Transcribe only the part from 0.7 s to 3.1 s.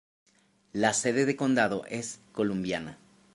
La sede de condado es Columbiana.